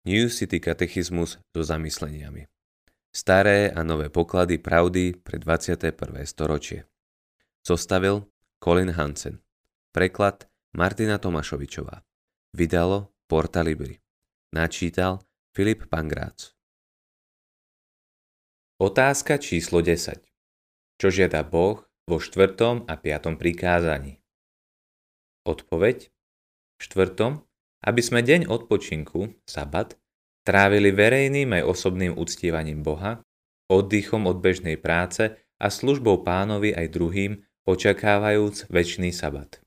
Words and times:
New 0.00 0.32
City 0.32 0.64
katechizmus 0.64 1.36
so 1.52 1.60
zamysleniami. 1.60 2.48
Staré 3.12 3.68
a 3.68 3.84
nové 3.84 4.08
poklady 4.08 4.56
pravdy 4.56 5.12
pre 5.20 5.36
21. 5.36 5.92
storočie. 6.24 6.88
Zostavil 7.60 8.24
Colin 8.64 8.96
Hansen. 8.96 9.44
Preklad 9.92 10.48
Martina 10.72 11.20
Tomašovičová. 11.20 12.00
Vydalo 12.56 13.12
Porta 13.28 13.60
Libri. 13.60 14.00
Načítal 14.56 15.20
Filip 15.52 15.84
Pangrác. 15.92 16.56
Otázka 18.80 19.36
číslo 19.36 19.84
10. 19.84 20.16
Čo 20.96 21.06
žiada 21.12 21.44
Boh 21.44 21.84
vo 22.08 22.16
štvrtom 22.16 22.88
a 22.88 22.96
piatom 22.96 23.36
prikázaní? 23.36 24.16
Odpoveď. 25.44 26.08
V 26.80 26.88
štvrtom 26.88 27.44
aby 27.84 28.00
sme 28.04 28.20
deň 28.20 28.48
odpočinku, 28.48 29.40
sabat, 29.48 29.96
trávili 30.44 30.92
verejným 30.92 31.56
aj 31.56 31.62
osobným 31.64 32.12
uctievaním 32.16 32.84
Boha, 32.84 33.24
oddychom 33.70 34.26
od 34.26 34.42
bežnej 34.42 34.76
práce 34.76 35.36
a 35.60 35.66
službou 35.68 36.24
pánovi 36.26 36.74
aj 36.76 36.86
druhým, 36.90 37.32
očakávajúc 37.68 38.66
väčší 38.72 39.12
sabat. 39.12 39.60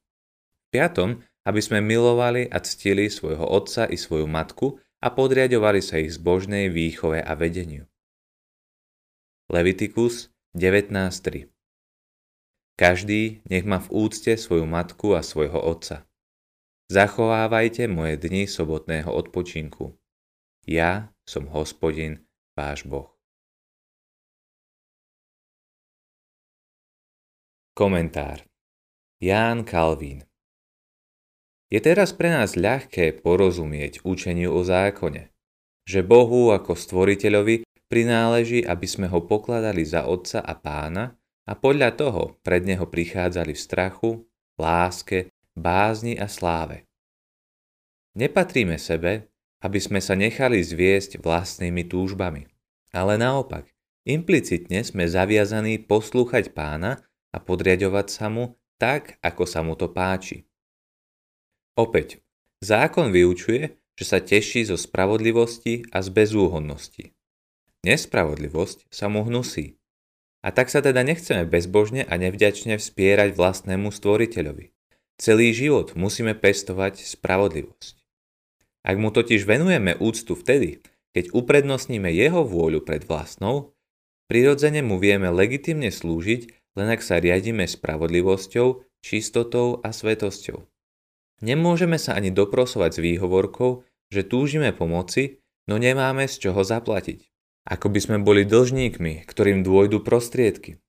Piatom, 0.73 1.22
aby 1.46 1.62
sme 1.62 1.80
milovali 1.84 2.50
a 2.50 2.60
ctili 2.60 3.08
svojho 3.12 3.46
otca 3.46 3.86
i 3.86 4.00
svoju 4.00 4.26
matku 4.26 4.80
a 5.04 5.12
podriadovali 5.12 5.84
sa 5.84 6.00
ich 6.00 6.16
zbožnej 6.16 6.72
výchove 6.72 7.20
a 7.20 7.34
vedeniu. 7.36 7.86
Levitikus 9.52 10.32
19.3 10.56 11.52
Každý 12.80 13.45
nech 13.45 13.66
má 13.68 13.78
v 13.78 13.90
úcte 13.92 14.34
svoju 14.34 14.66
matku 14.66 15.14
a 15.14 15.22
svojho 15.22 15.59
otca. 15.62 16.08
Zachovávajte 16.92 17.88
moje 17.88 18.20
dni 18.20 18.44
sobotného 18.44 19.08
odpočinku. 19.08 19.96
Ja 20.68 21.16
som 21.23 21.48
hospodin, 21.48 22.28
váš 22.59 22.84
Boh. 22.84 23.08
Komentár 27.73 28.45
Ján 29.17 29.66
Kalvín 29.66 30.28
Je 31.72 31.80
teraz 31.80 32.11
pre 32.11 32.30
nás 32.30 32.54
ľahké 32.59 33.26
porozumieť 33.26 34.06
učeniu 34.06 34.54
o 34.54 34.61
zákone, 34.61 35.34
že 35.88 36.06
Bohu 36.06 36.54
ako 36.54 36.78
stvoriteľovi 36.78 37.66
prináleží, 37.89 38.61
aby 38.61 38.86
sme 38.86 39.09
ho 39.09 39.26
pokladali 39.26 39.81
za 39.88 40.06
otca 40.06 40.45
a 40.45 40.54
pána 40.54 41.16
a 41.50 41.58
podľa 41.58 41.89
toho 41.98 42.38
pred 42.45 42.61
neho 42.67 42.86
prichádzali 42.86 43.58
v 43.58 43.64
strachu, 43.64 44.11
láske 44.61 45.33
bázni 45.58 46.18
a 46.18 46.30
sláve. 46.30 46.86
Nepatríme 48.14 48.78
sebe, 48.78 49.34
aby 49.64 49.80
sme 49.80 50.04
sa 50.04 50.14
nechali 50.14 50.62
zviesť 50.62 51.23
vlastnými 51.23 51.88
túžbami, 51.88 52.45
ale 52.94 53.18
naopak, 53.18 53.66
implicitne 54.06 54.84
sme 54.86 55.08
zaviazaní 55.10 55.82
poslúchať 55.82 56.52
pána 56.54 57.02
a 57.34 57.42
podriadovať 57.42 58.08
sa 58.12 58.28
mu 58.30 58.60
tak, 58.78 59.18
ako 59.23 59.44
sa 59.48 59.64
mu 59.66 59.73
to 59.73 59.90
páči. 59.90 60.45
Opäť, 61.73 62.22
zákon 62.62 63.10
vyučuje, 63.10 63.73
že 63.98 64.06
sa 64.06 64.22
teší 64.22 64.70
zo 64.70 64.78
spravodlivosti 64.78 65.90
a 65.90 66.06
z 66.06 66.10
bezúhodnosti. 66.14 67.06
Nespravodlivosť 67.86 68.90
sa 68.94 69.10
mu 69.10 69.26
hnusí. 69.26 69.78
A 70.44 70.52
tak 70.52 70.67
sa 70.67 70.84
teda 70.84 71.08
nechceme 71.08 71.48
bezbožne 71.48 72.04
a 72.04 72.14
nevďačne 72.20 72.76
vspierať 72.76 73.34
vlastnému 73.34 73.90
stvoriteľovi. 73.90 74.76
Celý 75.22 75.53
život 75.53 75.94
musíme 75.94 76.33
pestovať 76.33 77.06
spravodlivosť. 77.06 77.95
Ak 78.83 78.95
mu 79.00 79.14
totiž 79.14 79.47
venujeme 79.47 79.95
úctu 79.95 80.36
vtedy, 80.36 80.83
keď 81.14 81.31
uprednostníme 81.31 82.09
jeho 82.11 82.44
vôľu 82.44 82.83
pred 82.83 83.05
vlastnou, 83.05 83.72
prirodzene 84.28 84.81
mu 84.81 84.97
vieme 84.97 85.30
legitimne 85.30 85.94
slúžiť, 85.94 86.50
len 86.73 86.88
ak 86.89 87.05
sa 87.05 87.22
riadíme 87.22 87.70
spravodlivosťou, 87.70 88.82
čistotou 89.04 89.80
a 89.86 89.93
svetosťou. 89.93 90.65
Nemôžeme 91.43 91.99
sa 91.99 92.17
ani 92.17 92.32
doprosovať 92.32 92.92
s 92.98 93.04
výhovorkou, 93.04 93.83
že 94.09 94.23
túžime 94.23 94.71
pomoci, 94.71 95.43
no 95.67 95.76
nemáme 95.76 96.26
z 96.26 96.49
čoho 96.49 96.64
zaplatiť. 96.64 97.30
Ako 97.67 97.92
by 97.92 97.99
sme 97.99 98.17
boli 98.20 98.43
dlžníkmi, 98.43 99.23
ktorým 99.27 99.64
dôjdu 99.64 100.04
prostriedky. 100.04 100.80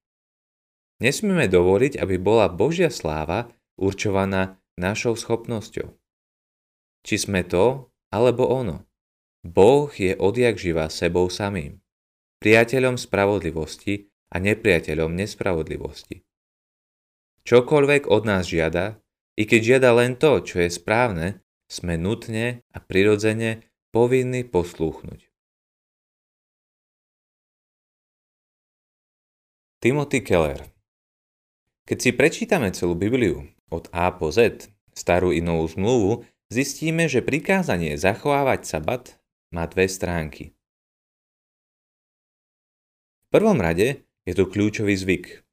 Nesmieme 1.03 1.51
dovoliť, 1.51 1.99
aby 1.99 2.17
bola 2.19 2.47
Božia 2.51 2.91
sláva 2.91 3.51
určovaná 3.79 4.59
našou 4.79 5.15
schopnosťou. 5.15 5.95
Či 7.05 7.17
sme 7.29 7.45
to, 7.45 7.93
alebo 8.11 8.49
ono. 8.49 8.87
Boh 9.45 9.93
je 9.93 10.17
odjak 10.17 10.57
živa 10.57 10.89
sebou 10.89 11.29
samým, 11.29 11.79
priateľom 12.41 12.97
spravodlivosti 12.97 14.09
a 14.33 14.41
nepriateľom 14.41 15.13
nespravodlivosti. 15.13 16.25
Čokoľvek 17.45 18.09
od 18.09 18.23
nás 18.25 18.49
žiada, 18.49 19.05
i 19.37 19.45
keď 19.45 19.61
žiada 19.61 19.91
len 19.93 20.17
to, 20.17 20.41
čo 20.41 20.65
je 20.65 20.73
správne, 20.73 21.45
sme 21.69 22.01
nutne 22.01 22.65
a 22.73 22.79
prirodzene 22.81 23.69
povinní 23.93 24.49
poslúchnuť. 24.49 25.29
Timothy 29.85 30.25
Keller 30.25 30.74
Keď 31.85 31.99
si 32.01 32.11
prečítame 32.17 32.73
celú 32.73 32.97
Bibliu, 32.97 33.45
od 33.69 33.93
A 33.93 34.09
po 34.09 34.33
Z, 34.33 34.73
starú 34.97 35.37
i 35.37 35.45
novú 35.45 35.69
zmluvu, 35.69 36.25
zistíme, 36.49 37.05
že 37.13 37.21
prikázanie 37.21 38.01
zachovávať 38.01 38.65
sabat 38.65 39.21
má 39.53 39.69
dve 39.69 39.85
stránky. 39.85 40.57
V 43.21 43.27
prvom 43.29 43.61
rade 43.61 44.01
je 44.25 44.33
to 44.33 44.49
kľúčový 44.49 44.97
zvyk. 44.97 45.45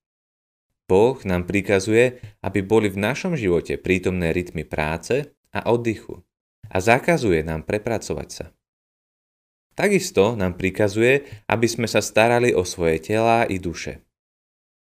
Boh 0.88 1.20
nám 1.28 1.48
prikazuje, 1.48 2.24
aby 2.40 2.64
boli 2.64 2.88
v 2.88 3.00
našom 3.00 3.36
živote 3.36 3.76
prítomné 3.76 4.32
rytmy 4.32 4.64
práce 4.64 5.36
a 5.52 5.68
oddychu 5.68 6.24
a 6.72 6.80
zakazuje 6.80 7.44
nám 7.44 7.68
prepracovať 7.68 8.30
sa. 8.32 8.46
Takisto 9.76 10.40
nám 10.40 10.56
prikazuje, 10.56 11.28
aby 11.52 11.68
sme 11.68 11.88
sa 11.92 12.00
starali 12.00 12.56
o 12.56 12.64
svoje 12.64 13.04
telá 13.04 13.44
i 13.48 13.60
duše. 13.60 14.04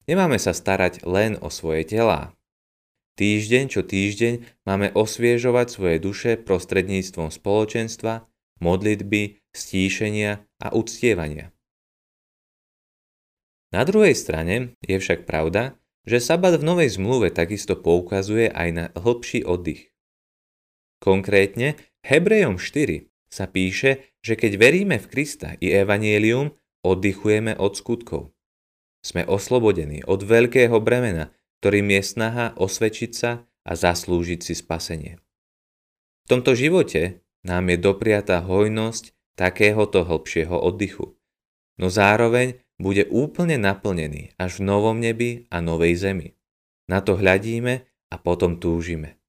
Nemáme 0.07 0.39
sa 0.39 0.55
starať 0.55 1.03
len 1.03 1.35
o 1.43 1.51
svoje 1.51 1.83
telá, 1.87 2.37
Týždeň 3.17 3.65
čo 3.73 3.81
týždeň 3.81 4.45
máme 4.69 4.93
osviežovať 4.93 5.67
svoje 5.73 5.97
duše 5.97 6.37
prostredníctvom 6.37 7.33
spoločenstva, 7.33 8.29
modlitby, 8.61 9.41
stíšenia 9.57 10.45
a 10.61 10.67
uctievania. 10.77 11.49
Na 13.73 13.89
druhej 13.89 14.13
strane 14.13 14.77
je 14.85 15.01
však 15.01 15.25
pravda, 15.25 15.81
že 16.05 16.21
sabat 16.21 16.61
v 16.61 16.69
Novej 16.69 17.01
zmluve 17.01 17.33
takisto 17.33 17.73
poukazuje 17.73 18.53
aj 18.53 18.69
na 18.71 18.85
hlbší 18.93 19.49
oddych. 19.49 19.89
Konkrétne 21.01 21.81
Hebrejom 22.05 22.61
4 22.61 23.09
sa 23.33 23.49
píše, 23.49 24.13
že 24.21 24.37
keď 24.37 24.61
veríme 24.61 25.01
v 25.01 25.09
Krista 25.09 25.57
i 25.57 25.73
Evangelium, 25.73 26.53
oddychujeme 26.85 27.57
od 27.57 27.81
skutkov. 27.81 28.36
Sme 29.07 29.23
oslobodení 29.23 30.03
od 30.03 30.27
veľkého 30.27 30.83
bremena, 30.83 31.31
ktorým 31.63 31.95
je 31.95 32.03
snaha 32.03 32.59
osvedčiť 32.59 33.13
sa 33.15 33.47
a 33.63 33.73
zaslúžiť 33.79 34.43
si 34.43 34.59
spasenie. 34.59 35.23
V 36.27 36.35
tomto 36.35 36.59
živote 36.59 37.23
nám 37.47 37.71
je 37.71 37.79
dopriatá 37.79 38.43
hojnosť 38.43 39.15
takéhoto 39.39 40.03
hĺbšieho 40.03 40.59
oddychu, 40.59 41.15
no 41.79 41.87
zároveň 41.87 42.59
bude 42.83 43.07
úplne 43.07 43.63
naplnený 43.63 44.35
až 44.43 44.59
v 44.59 44.75
novom 44.75 44.99
nebi 44.99 45.47
a 45.55 45.63
novej 45.63 45.95
zemi. 46.03 46.35
Na 46.91 46.99
to 46.99 47.15
hľadíme 47.15 47.87
a 48.11 48.17
potom 48.19 48.59
túžime. 48.59 49.23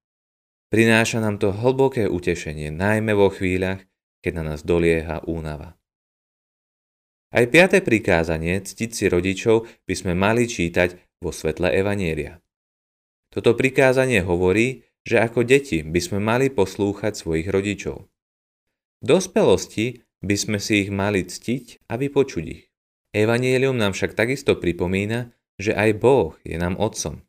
Prináša 0.74 1.22
nám 1.22 1.38
to 1.38 1.54
hlboké 1.54 2.10
utešenie, 2.10 2.74
najmä 2.74 3.14
vo 3.14 3.30
chvíľach, 3.30 3.86
keď 4.26 4.42
na 4.42 4.44
nás 4.54 4.66
dolieha 4.66 5.22
únava. 5.30 5.78
Aj 7.28 7.44
piaté 7.44 7.84
prikázanie, 7.84 8.64
ctiť 8.64 8.90
si 8.96 9.06
rodičov, 9.12 9.68
by 9.84 9.94
sme 9.94 10.14
mali 10.16 10.48
čítať 10.48 11.20
vo 11.20 11.36
svetle 11.36 11.68
Evanielia. 11.76 12.40
Toto 13.28 13.52
prikázanie 13.52 14.24
hovorí, 14.24 14.88
že 15.04 15.20
ako 15.20 15.44
deti 15.44 15.84
by 15.84 16.00
sme 16.00 16.20
mali 16.24 16.48
poslúchať 16.48 17.20
svojich 17.20 17.52
rodičov. 17.52 18.08
V 19.00 19.04
dospelosti 19.04 20.08
by 20.24 20.36
sme 20.40 20.58
si 20.58 20.88
ich 20.88 20.92
mali 20.92 21.28
ctiť 21.28 21.92
a 21.92 22.00
vypočuť 22.00 22.46
ich. 22.48 22.64
Evanielium 23.12 23.76
nám 23.76 23.92
však 23.92 24.16
takisto 24.16 24.56
pripomína, 24.56 25.36
že 25.60 25.76
aj 25.76 26.00
Boh 26.00 26.40
je 26.48 26.56
nám 26.56 26.80
otcom, 26.80 27.24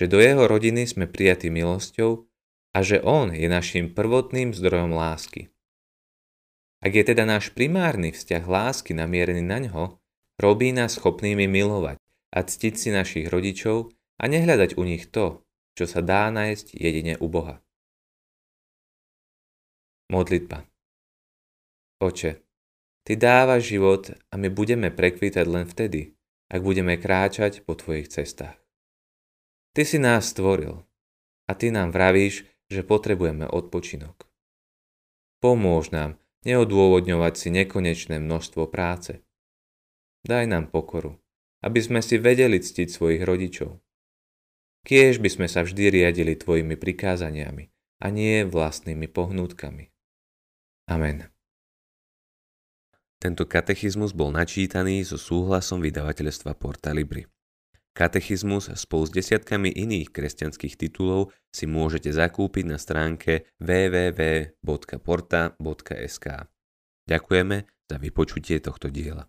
že 0.00 0.08
do 0.08 0.16
jeho 0.16 0.48
rodiny 0.48 0.88
sme 0.88 1.04
prijatí 1.04 1.52
milosťou 1.52 2.24
a 2.72 2.78
že 2.80 3.04
On 3.04 3.28
je 3.28 3.46
našim 3.52 3.92
prvotným 3.92 4.56
zdrojom 4.56 4.96
lásky. 4.96 5.51
Ak 6.82 6.90
je 6.90 7.04
teda 7.06 7.22
náš 7.22 7.54
primárny 7.54 8.10
vzťah 8.10 8.42
lásky 8.42 8.90
namierený 8.90 9.46
na 9.46 9.62
ňo, 9.62 10.02
robí 10.42 10.74
nás 10.74 10.98
schopnými 10.98 11.46
milovať 11.46 12.02
a 12.34 12.38
ctiť 12.42 12.74
si 12.74 12.88
našich 12.90 13.30
rodičov 13.30 13.94
a 14.18 14.24
nehľadať 14.26 14.74
u 14.74 14.82
nich 14.82 15.06
to, 15.06 15.46
čo 15.78 15.86
sa 15.86 16.02
dá 16.02 16.26
nájsť 16.34 16.74
jedine 16.74 17.14
u 17.22 17.30
Boha. 17.30 17.62
Modlitba 20.10 20.66
Oče, 22.02 22.42
Ty 23.06 23.12
dávaš 23.18 23.70
život 23.70 24.10
a 24.30 24.34
my 24.38 24.50
budeme 24.50 24.90
prekvítať 24.90 25.46
len 25.46 25.66
vtedy, 25.66 26.18
ak 26.50 26.60
budeme 26.62 26.98
kráčať 26.98 27.62
po 27.62 27.78
Tvojich 27.78 28.10
cestách. 28.10 28.58
Ty 29.74 29.82
si 29.86 29.98
nás 30.02 30.34
stvoril 30.34 30.82
a 31.46 31.52
Ty 31.54 31.74
nám 31.74 31.94
vravíš, 31.94 32.46
že 32.70 32.86
potrebujeme 32.86 33.46
odpočinok. 33.46 34.26
Pomôž 35.42 35.90
nám 35.90 36.21
neodôvodňovať 36.46 37.34
si 37.38 37.48
nekonečné 37.54 38.18
množstvo 38.18 38.68
práce. 38.70 39.22
Daj 40.22 40.46
nám 40.46 40.70
pokoru, 40.70 41.18
aby 41.62 41.78
sme 41.82 42.00
si 42.02 42.18
vedeli 42.18 42.62
ctiť 42.62 42.88
svojich 42.90 43.22
rodičov. 43.22 43.82
Kiež 44.82 45.22
by 45.22 45.30
sme 45.30 45.46
sa 45.46 45.62
vždy 45.62 45.94
riadili 45.94 46.34
Tvojimi 46.34 46.74
prikázaniami 46.74 47.70
a 48.02 48.06
nie 48.10 48.42
vlastnými 48.42 49.06
pohnutkami. 49.06 49.94
Amen. 50.90 51.30
Tento 53.22 53.46
katechizmus 53.46 54.10
bol 54.10 54.34
načítaný 54.34 55.06
so 55.06 55.14
súhlasom 55.14 55.78
vydavateľstva 55.78 56.58
Porta 56.58 56.90
Libri. 56.90 57.22
Katechizmus 57.92 58.72
spolu 58.72 59.04
s 59.04 59.12
desiatkami 59.12 59.68
iných 59.68 60.16
kresťanských 60.16 60.80
titulov 60.80 61.28
si 61.52 61.68
môžete 61.68 62.08
zakúpiť 62.08 62.64
na 62.64 62.80
stránke 62.80 63.52
www.porta.sk. 63.60 64.66
Ďakujeme 67.04 67.56
za 67.92 67.96
vypočutie 68.00 68.56
tohto 68.64 68.88
diela. 68.88 69.28